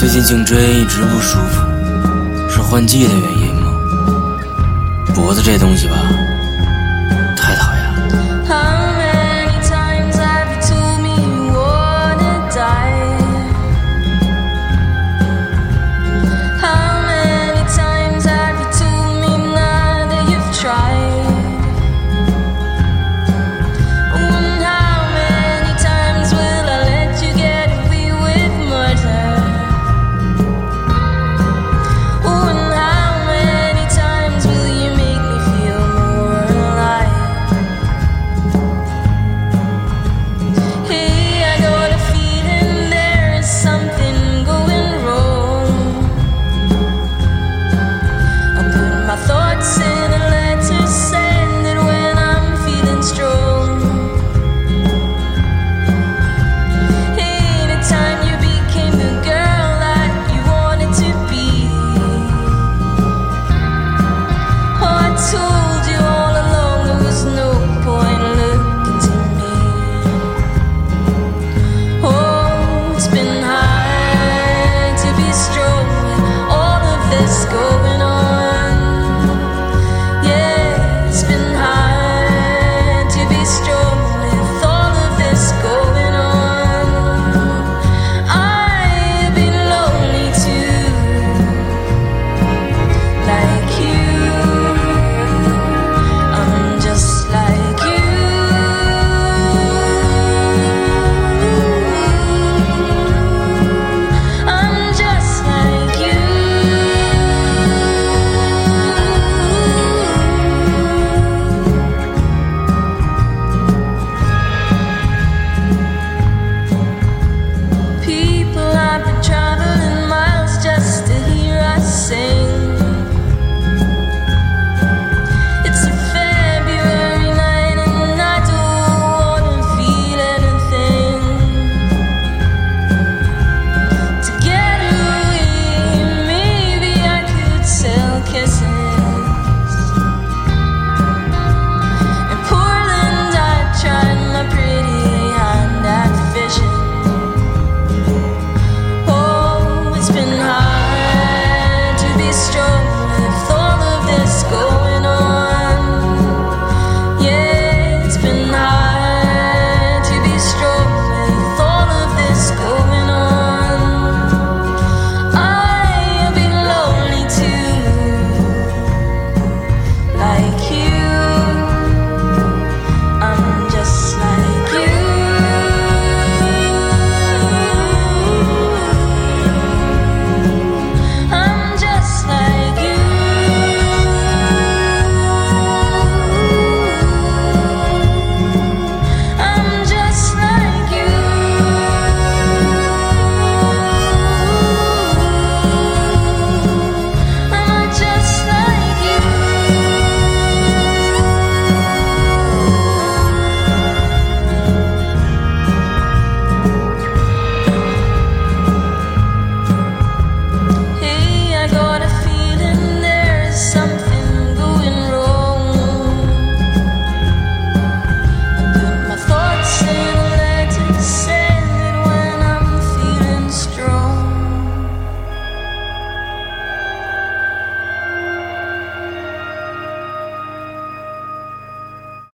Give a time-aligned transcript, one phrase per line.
[0.00, 1.60] 最近颈椎一直不舒服
[2.48, 3.70] 是换季的原因吗？
[5.14, 5.96] 脖子这东西吧